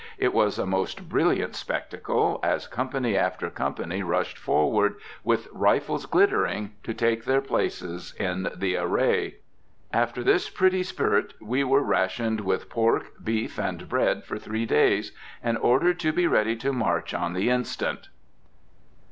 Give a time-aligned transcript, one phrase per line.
[0.17, 6.71] It was a most brilliant spectacle, as company after company rushed forward, with rifles glittering,
[6.81, 9.35] to take their places in the array.
[9.93, 15.11] After this pretty spirt, we were rationed with pork, beef, and bread for three days,
[15.43, 18.09] and ordered to be ready to march on the instant.